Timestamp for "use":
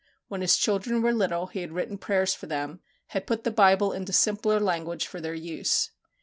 5.35-5.91